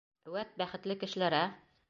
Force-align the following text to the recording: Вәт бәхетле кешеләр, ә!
Вәт 0.35 0.55
бәхетле 0.63 0.97
кешеләр, 1.05 1.39
ә! 1.43 1.45